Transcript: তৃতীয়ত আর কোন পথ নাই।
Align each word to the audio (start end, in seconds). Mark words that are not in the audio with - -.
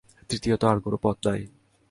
তৃতীয়ত 0.29 0.63
আর 0.63 0.77
কোন 0.79 0.93
পথ 1.01 1.17
নাই। 1.25 1.41